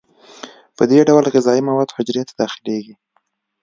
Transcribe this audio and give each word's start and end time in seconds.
په 0.77 0.83
دې 0.91 0.99
ډول 1.09 1.25
غذایي 1.33 1.61
مواد 1.69 1.89
حجرې 1.95 2.23
ته 2.29 2.33
داخلیږي. 2.41 2.95